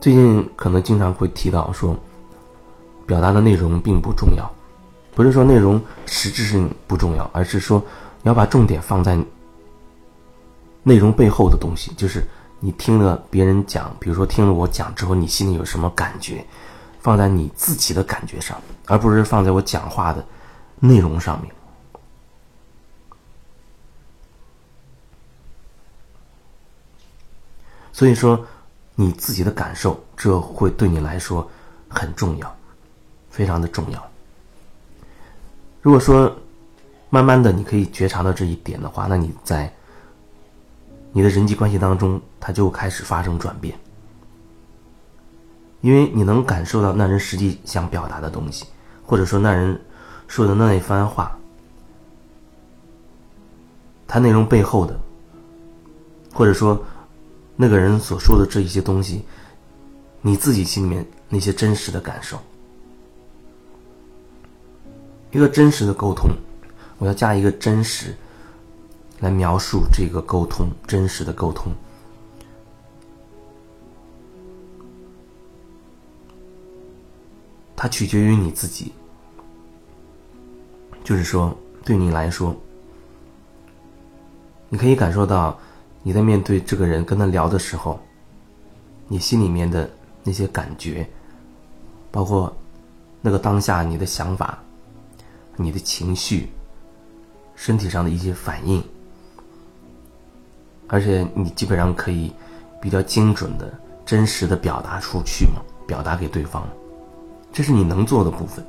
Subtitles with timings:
[0.00, 1.96] 最近可能经常会提到说，
[3.04, 4.48] 表达的内容并不重要，
[5.12, 7.82] 不是说内容实质性不重要，而是说
[8.22, 9.18] 你要把重点放在
[10.84, 12.24] 内容背后的东西，就是
[12.60, 16.46] 你听了别人讲，比如说听了我讲之后，你心里有什么感觉，
[17.00, 20.24] 放在你自己的感觉上，而不是放在我讲话的
[20.78, 21.52] 内容上面。
[27.92, 28.46] 所以说。
[29.00, 31.48] 你自己的感受，这会对你来说
[31.88, 32.56] 很重要，
[33.30, 34.10] 非常的重要。
[35.80, 36.36] 如果说
[37.08, 39.72] 慢慢的你可以觉察到这一点的话，那你在
[41.12, 43.78] 你的人际关系当中，它就开始发生转变，
[45.80, 48.66] 因为你能感受到那人实际想表达的东西，
[49.06, 49.80] 或者说那人
[50.26, 51.38] 说的那一番话，
[54.08, 54.98] 他内容背后的，
[56.34, 56.84] 或者说。
[57.60, 59.24] 那个人所说的这一些东西，
[60.22, 62.38] 你自己心里面那些真实的感受，
[65.32, 66.30] 一个真实的沟通，
[66.98, 68.14] 我要加一个真实
[69.18, 71.72] 来描述这个沟通，真实的沟通，
[77.74, 78.92] 它取决于你自己，
[81.02, 81.52] 就是说，
[81.84, 82.54] 对你来说，
[84.68, 85.58] 你可以感受到。
[86.08, 88.00] 你在面对这个人跟他聊的时候，
[89.08, 89.90] 你心里面的
[90.24, 91.06] 那些感觉，
[92.10, 92.50] 包括
[93.20, 94.58] 那个当下你的想法、
[95.54, 96.48] 你的情绪、
[97.54, 98.82] 身体上的一些反应，
[100.86, 102.32] 而且你基本上可以
[102.80, 103.70] 比较精准的、
[104.06, 106.66] 真实的表达出去嘛，表达给对方，
[107.52, 108.64] 这是你能做的部分。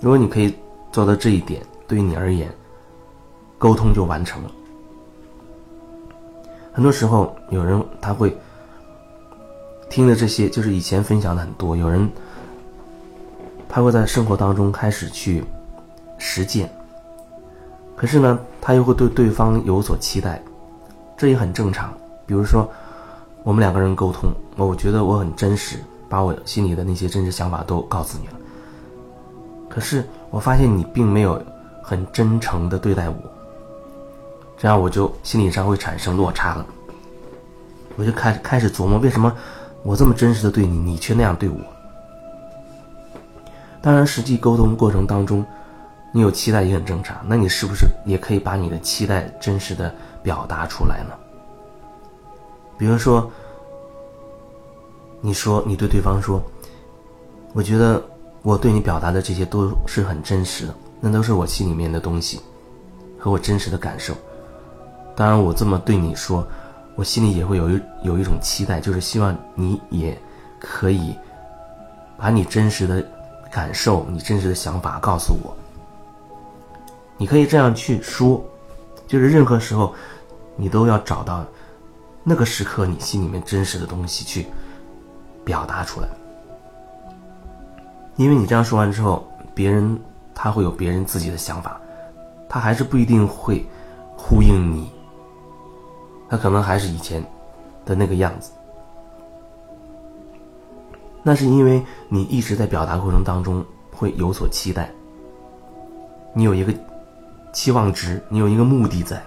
[0.00, 0.54] 如果你可以
[0.90, 2.50] 做到这一点，对于你而言，
[3.58, 4.50] 沟通就完成了。
[6.78, 8.38] 很多时候，有人他会
[9.90, 11.76] 听的这些，就是以前分享的很多。
[11.76, 12.08] 有人
[13.68, 15.42] 他会在生活当中开始去
[16.18, 16.70] 实践，
[17.96, 20.40] 可是呢，他又会对对方有所期待，
[21.16, 21.92] 这也很正常。
[22.24, 22.70] 比如说，
[23.42, 28.34] 我们两个人沟通，我觉得我很真实，把我心里的那些真实想法都告诉你了。
[29.68, 31.44] 可是我发现你并没有
[31.82, 33.16] 很真诚的对待我。
[34.58, 36.66] 这样我就心理上会产生落差了，
[37.96, 39.32] 我就开开始琢磨，为什么
[39.84, 41.56] 我这么真实的对你，你却那样对我？
[43.80, 45.46] 当然，实际沟通过程当中，
[46.12, 47.16] 你有期待也很正常。
[47.24, 51.14] 那你是不是也可以把你的期待真实的表达出来呢？
[52.76, 53.30] 比如说，
[55.20, 56.42] 你说你对对方说，
[57.52, 58.02] 我觉得
[58.42, 62.40] 我对你表达的这些都是很真实的，那都是我心里面的东西
[63.16, 64.12] 和我真实的感受。
[65.18, 66.46] 当然，我这么对你说，
[66.94, 70.16] 我心里也会有一有一种期待，就是希望你也
[70.60, 71.12] 可以
[72.16, 73.04] 把你真实的
[73.50, 75.52] 感受、你真实的想法告诉我。
[77.16, 78.40] 你可以这样去说，
[79.08, 79.92] 就是任何时候，
[80.54, 81.44] 你都要找到
[82.22, 84.46] 那个时刻你心里面真实的东西去
[85.44, 86.06] 表达出来。
[88.14, 89.98] 因为你这样说完之后，别人
[90.32, 91.80] 他会有别人自己的想法，
[92.48, 93.66] 他还是不一定会
[94.16, 94.92] 呼应你。
[96.28, 97.24] 他可能还是以前
[97.86, 98.50] 的那个样子，
[101.22, 104.90] 那是因为你一直在表达过程当中会有所期待，
[106.34, 106.72] 你有一个
[107.52, 109.22] 期望值，你有一个目的在，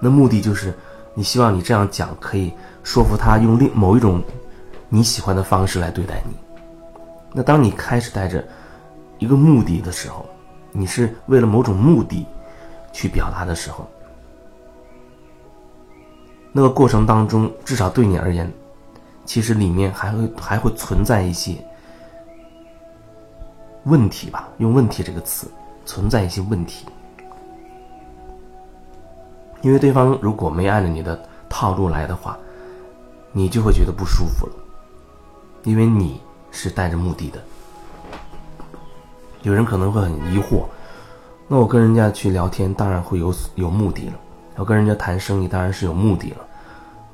[0.00, 0.74] 那目的就是
[1.14, 2.52] 你希望你这样讲可以
[2.82, 4.22] 说服他用另某一种
[4.88, 6.34] 你喜欢的方式来对待你。
[7.32, 8.42] 那当你开始带着
[9.18, 10.24] 一个目的的时候，
[10.72, 12.26] 你是为了某种目的
[12.92, 13.86] 去表达的时候。
[16.56, 18.50] 那个过程当中，至少对你而言，
[19.26, 21.54] 其实里面还会还会存在一些
[23.84, 24.48] 问题吧？
[24.56, 25.50] 用“问题”这个词，
[25.84, 26.86] 存在一些问题，
[29.60, 32.38] 因为对方如果没按照你的套路来的话，
[33.32, 34.54] 你就会觉得不舒服了，
[35.64, 37.38] 因为你是带着目的的。
[39.42, 40.64] 有人可能会很疑惑，
[41.48, 44.14] 那我跟人家去聊天，当然会有有目的了；
[44.56, 46.45] 我跟人家谈生意，当然是有目的了。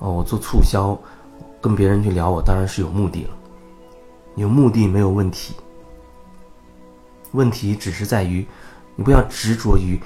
[0.02, 0.98] 哦，我做促销，
[1.60, 3.30] 跟别人去聊，我当然是有目的了。
[4.34, 5.54] 有目的没有问题，
[7.30, 8.44] 问题只是在于，
[8.96, 10.00] 你不要执着于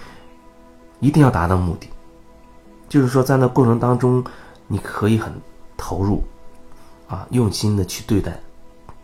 [1.01, 1.89] 一定要达到目的。
[2.91, 4.23] 就是说，在那过程当中，
[4.67, 5.33] 你可以很
[5.79, 6.23] 投入，
[7.09, 8.39] 啊，用心的去对待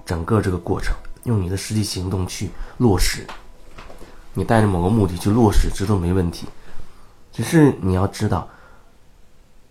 [0.04, 0.94] 整个这个过程，
[1.24, 3.26] 用你的实际行动去落实。
[4.34, 6.46] 你带着某个目的去落实，这都没问题。
[7.32, 8.46] 只是你要知道，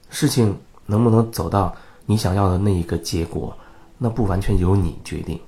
[0.10, 0.58] 事情。
[0.92, 1.74] 能不能走到
[2.06, 3.58] 你想要的那一个结果，
[3.98, 5.40] 那不完全由你决定，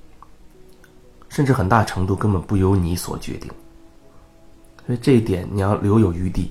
[1.28, 3.50] 甚至很大程度根本不由你所决定。
[4.86, 6.50] 所以这一点你要留有余地，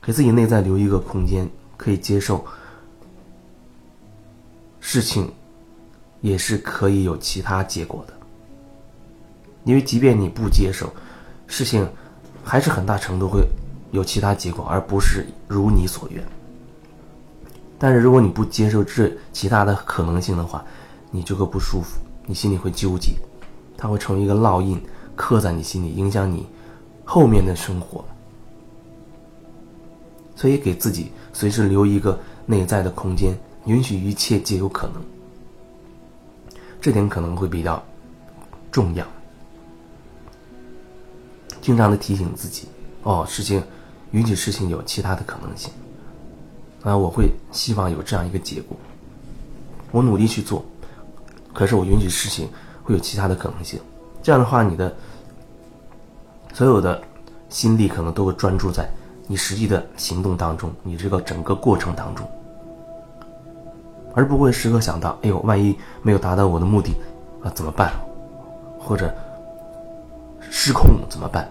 [0.00, 1.46] 给自己内在留一个空间，
[1.76, 2.42] 可以接受
[4.80, 5.30] 事情，
[6.22, 8.14] 也是可以有其他结果的。
[9.64, 10.90] 因为即便你不接受，
[11.46, 11.86] 事情
[12.42, 13.46] 还是很大程度会
[13.90, 16.24] 有其他结果，而不是如你所愿。
[17.82, 20.62] 但是如果你不接受这其他的可能性的话，
[21.10, 23.12] 你就会不舒服，你心里会纠结，
[23.74, 24.78] 它会成为一个烙印，
[25.16, 26.46] 刻在你心里，影响你
[27.06, 28.04] 后面的生活。
[30.36, 33.34] 所以给自己随时留一个内在的空间，
[33.64, 35.02] 允许一切皆有可能。
[36.82, 37.82] 这点可能会比较
[38.70, 39.06] 重要。
[41.62, 42.68] 经常的提醒自己，
[43.04, 43.62] 哦，事情
[44.10, 45.72] 允许事情有其他的可能性。
[46.82, 48.76] 啊，我会希望有这样一个结果，
[49.92, 50.64] 我努力去做，
[51.52, 52.48] 可是我允许事情
[52.82, 53.78] 会有其他的可能性。
[54.22, 54.94] 这样的话，你的
[56.52, 57.02] 所有的
[57.48, 58.88] 心力可能都会专注在
[59.26, 62.26] 你实际的行动当中，你这个整个过程当中，
[64.14, 66.94] 而不会时刻想到，哎呦，万一没有达到我的目的，
[67.42, 67.92] 啊，怎么办？
[68.78, 69.14] 或者
[70.40, 71.46] 失控怎么办？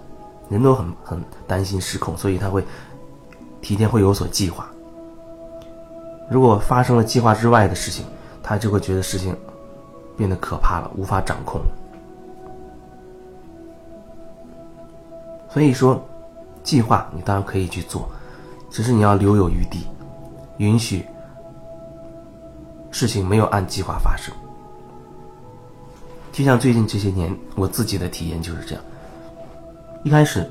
[0.50, 2.66] 人都很很担心失控，所以他会
[3.62, 4.68] 提前会有所计划。
[6.30, 8.06] 如果发生了计划之外的事情，
[8.44, 9.36] 他就会觉得事情
[10.16, 11.60] 变得可怕了，无法掌控。
[15.50, 16.00] 所以说，
[16.64, 18.08] 计划你当然可以去做，
[18.70, 19.88] 只是你要留有余地，
[20.58, 21.04] 允许
[22.92, 24.34] 事情没有按计划发生。
[26.32, 28.84] 就像最近这些年我自己的体验就是这样。
[30.04, 30.48] 一开始，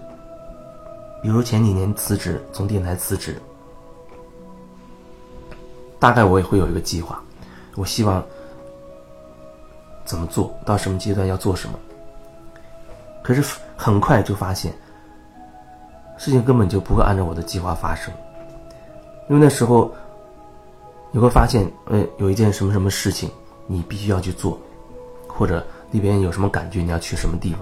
[1.22, 3.40] 比如前几年辞职，从电台辞职。
[5.98, 7.20] 大概我也会有一个计划，
[7.74, 8.24] 我希望
[10.04, 11.78] 怎么做到什么阶段要做什么。
[13.22, 13.42] 可是
[13.76, 14.72] 很快就发现，
[16.16, 18.14] 事情根本就不会按照我的计划发生。
[19.28, 19.92] 因为那时候
[21.10, 23.28] 你会发现，呃，有一件什么什么事情
[23.66, 24.58] 你必须要去做，
[25.26, 27.60] 或者那边有什么感觉你要去什么地方，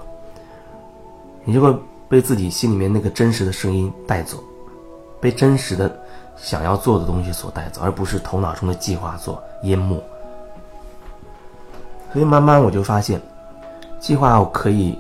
[1.44, 1.74] 你就会
[2.08, 4.44] 被自己心里面那个真实的声音带走，
[5.20, 6.00] 被真实的。
[6.36, 10.02] 想要做的东西所带走，而不是头脑中的计划所淹没。
[12.12, 13.20] 所以慢慢我就发现，
[13.98, 14.98] 计划我可以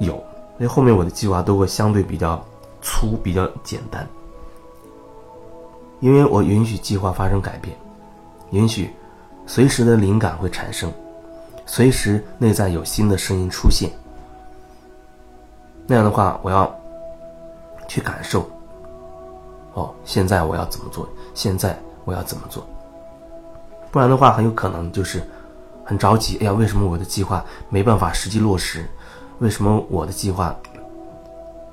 [0.00, 0.14] 有，
[0.56, 2.44] 所以后面我的计划都会相对比较
[2.82, 4.06] 粗、比较简单，
[6.00, 7.76] 因为我允许计划发生改变，
[8.50, 8.90] 允许
[9.46, 10.92] 随时的灵感会产生，
[11.64, 13.90] 随时内在有新的声音出现。
[15.86, 16.70] 那样的话，我要
[17.86, 18.48] 去感受。
[19.78, 21.08] 哦，现在我要怎么做？
[21.34, 22.66] 现在我要怎么做？
[23.92, 25.22] 不然的话，很有可能就是
[25.84, 26.36] 很着急。
[26.38, 28.84] 哎呀，为什么我的计划没办法实际落实？
[29.38, 30.52] 为什么我的计划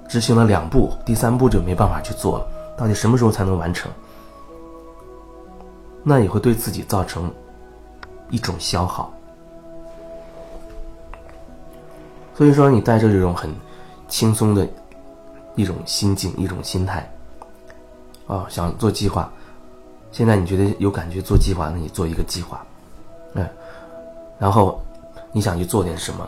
[0.07, 2.47] 执行了两步，第三步就没办法去做了？
[2.77, 3.91] 到底什么时候才能完成？
[6.03, 7.33] 那也会对自己造成
[8.29, 9.11] 一种消耗。
[12.35, 13.49] 所以说，你带着这种很
[14.07, 14.67] 轻松的
[15.55, 17.09] 一种心境、一种心态。
[18.27, 19.31] 啊，想做计划，
[20.11, 22.65] 现在你觉得有感觉做计划，那你做一个计划，
[23.33, 23.47] 嗯，
[24.39, 24.81] 然后
[25.31, 26.27] 你想去做点什么，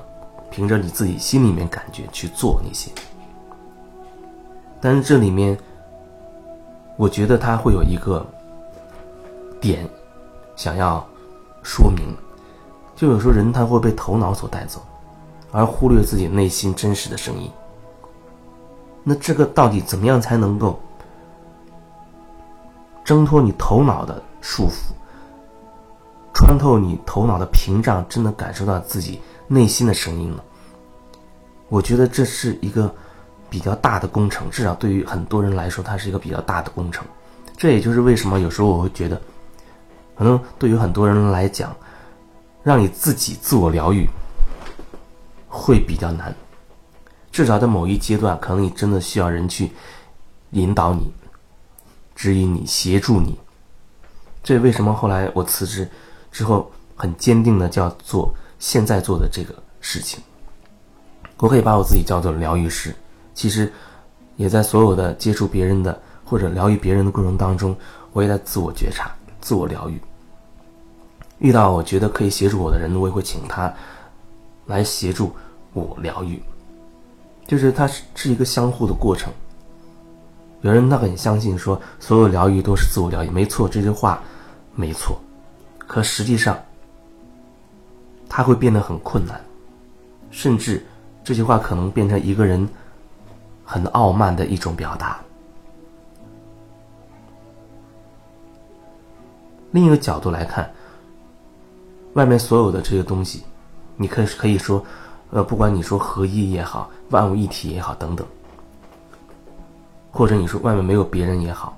[0.52, 2.92] 凭着你自己心里面感觉去做那些。
[4.80, 5.58] 但是这里面，
[6.98, 8.24] 我觉得他会有一个
[9.60, 9.90] 点
[10.56, 11.04] 想要
[11.64, 12.16] 说明，
[12.96, 14.80] 就有时候人他会被头脑所带走，
[15.52, 17.50] 而忽略自己内心真实的声音。
[19.04, 20.80] 那这个到底怎么样才能够？
[23.08, 24.92] 挣脱你头脑的束缚，
[26.34, 30.44] 穿透你头脑的屏障，真的感受到自己内心的声音了。
[31.70, 32.94] 我觉得这是一个
[33.50, 37.06] 比较大的工程，至少对于很多人来说，它是一个比较大的工程。
[37.56, 39.22] 这也就是为什么有时候我会觉得，
[40.18, 41.74] 可能对于很多人来讲，
[42.62, 44.06] 让你自己自我疗愈
[45.48, 46.36] 会比较难。
[47.32, 49.72] 至少在某一阶段，可能你真的需要人去
[50.52, 51.10] 引导你。
[52.18, 53.38] 指引你，协助你。
[54.44, 55.88] 这为什么后来我辞职
[56.32, 60.20] 之后很坚定的叫做现在做的这个事情？
[61.38, 62.94] 我可以把我自己叫做疗愈师。
[63.36, 63.72] 其实
[64.36, 67.78] 也在所有的接触别人的或者疗愈别人的过程当中，
[68.14, 70.02] 我也在自我觉察、自我疗愈。
[71.38, 73.72] 遇到我觉得可以协助我的人，我也会请他
[74.66, 75.36] 来协助
[75.74, 76.42] 我疗愈。
[77.46, 79.32] 就是它是是一个相互的过程。
[80.62, 84.22] 有人他很相信说所有疗愈都是自我疗愈，没错，这句话
[84.76, 85.20] 没错。
[85.78, 86.58] 可实际上，
[88.28, 89.40] 它会变得很困难，
[90.32, 90.86] 甚至
[91.24, 92.68] 这句话可能变成一个人
[93.64, 95.20] 很傲慢的一种表达。
[99.72, 100.70] 另一个角度来看，
[102.14, 103.44] 外面所有的这些东西，
[103.96, 104.84] 你可以可以说，
[105.30, 108.26] 呃，不管你说合一也好，万物一体也好，等等，
[110.18, 111.78] 或者你说外面没有别人也好，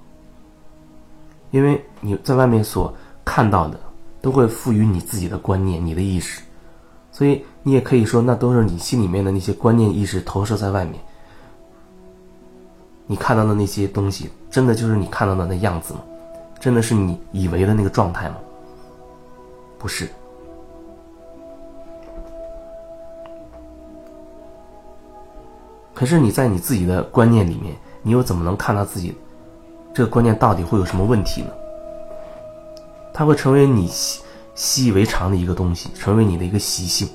[1.52, 2.94] 因为你在外面所
[3.26, 3.78] 看到的，
[4.22, 6.42] 都会赋予你自己的观念、你的意识，
[7.12, 10.98] 所以你也可以说，那都是你心里面的那些观念意识投射在外面。
[13.08, 16.00] 你看到的那些东西，真的就是你看到的那样子吗？
[16.62, 18.38] 真的是你以为的那个状态吗？
[19.78, 20.08] 不是。
[25.94, 29.16] 可是你在你自己的观念里面，你又怎么能看到自己
[29.94, 31.50] 这个观念到底会有什么问题呢？
[33.14, 34.22] 它会成为你习
[34.56, 37.08] 习以为常的一个东西，成为你的一个习性，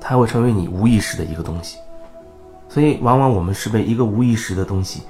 [0.00, 1.78] 它会成为你无意识的一个东西。
[2.68, 5.02] 所以，往往我们是被一个无意识的东西。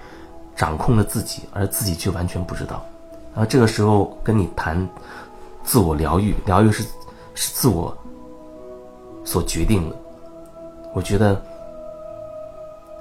[0.56, 2.86] 掌控了自己，而自己却完全不知道。
[3.34, 4.88] 然后这个时候跟你谈
[5.64, 6.84] 自我疗愈，疗愈是
[7.34, 7.92] 是自我
[9.24, 9.96] 所决定的。
[10.94, 11.44] 我觉得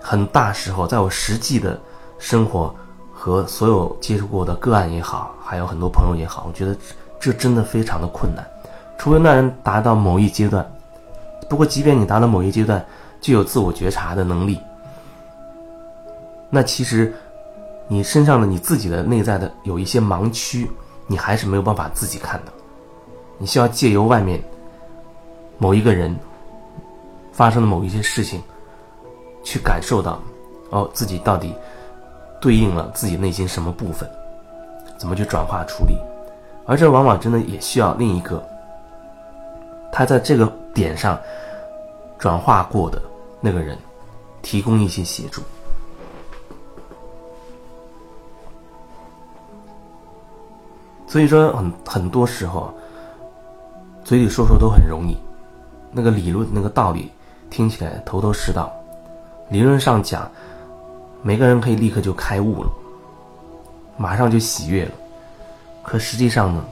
[0.04, 1.80] 很大时候，在我实际的
[2.20, 2.76] 生活
[3.14, 6.76] 和所有接触过的个案也好，还有很多朋友也好，我觉得
[7.22, 8.46] 这真的非常的困难。
[8.98, 10.70] 除非那人达到某一阶段，
[11.50, 12.86] 不过即便你达到某一阶段，
[13.22, 14.60] 具有自我觉察的能力，
[16.50, 17.14] 那其实。
[17.90, 20.72] 你身上的你自己的内在的有一些盲区，
[21.06, 22.52] 你还是没有办法自己看的。
[23.38, 24.42] 你需要借由外面
[25.58, 26.18] 某一个人
[27.34, 28.42] 发生的某一些事情，
[29.44, 30.20] 去感受到，
[30.70, 31.54] 哦，自己到底
[32.42, 34.10] 对应了自己内心什么部分，
[34.98, 35.98] 怎么去转化处理。
[36.66, 38.42] 而这往往真的也需要另一个，
[39.92, 41.20] 他在这个点上
[42.18, 43.02] 转化过的
[43.42, 43.78] 那个人，
[44.42, 45.42] 提供一些协助。
[51.06, 52.74] 所以说，很很多时候，
[54.04, 55.16] 嘴里说说都很容易，
[55.92, 57.12] 那个理论、那个道理
[57.52, 58.74] 听起来头头是道，
[59.54, 60.28] 理论上讲，
[61.22, 62.72] 每个人可以立刻就开悟了，
[63.98, 64.92] 马上就喜悦了。
[65.84, 66.66] 可实际上呢，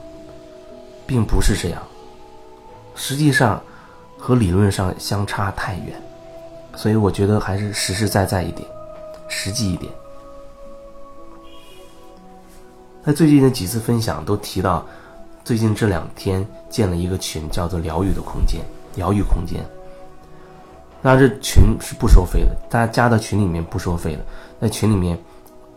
[1.06, 1.80] 并不是这样，
[2.96, 3.62] 实际上
[4.18, 5.94] 和理论上相差太远，
[6.74, 8.68] 所以我觉得还是实实在在一点，
[9.28, 9.92] 实际一点。
[13.06, 14.84] 在最近的几次分享都提到，
[15.44, 18.60] 最近这两天建了一个群，叫做“疗愈的空间”，
[18.96, 19.64] 疗愈空间。
[21.02, 24.22] 那这群是不收费的，大家加到群里面不收费的。
[24.60, 25.18] 在群里面，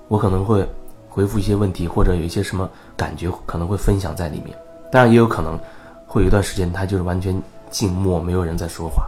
[0.07, 0.63] 我可能会
[1.09, 4.55] 回复一些问题，或者有一些什么感觉，可能会分享在里面。
[4.91, 5.59] 当然，也有可能
[6.05, 7.41] 会有一段时间，它就是完全
[7.71, 9.07] 静默，没有人在说话。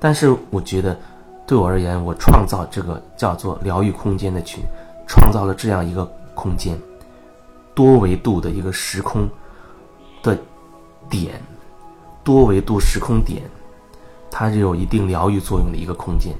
[0.00, 0.98] 但是，我觉得
[1.46, 4.62] 对我而言，我创造这个叫做“疗愈空间”的群，
[5.06, 6.04] 创造了这样一个
[6.34, 6.76] 空间。
[7.74, 9.28] 多维度的一个时空
[10.20, 10.36] 的
[11.08, 11.40] 点，
[12.24, 13.42] 多维度时空点，
[14.38, 16.32] 它是有一定疗愈作用的一个空间。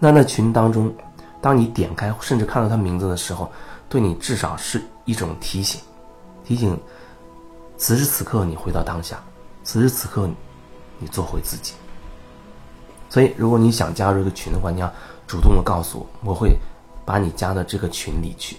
[0.00, 0.92] 那那群当中，
[1.40, 3.48] 当你点开甚至看到他名字的时候，
[3.88, 5.80] 对你至少是一种提醒，
[6.44, 6.76] 提醒
[7.76, 9.22] 此时此刻你回到当下，
[9.62, 10.28] 此时此刻
[10.98, 11.74] 你做回自己。
[13.08, 14.92] 所以，如果你想加入这个群的话，你要
[15.28, 16.58] 主动的告诉我，我会
[17.04, 18.56] 把你加到这个群里去。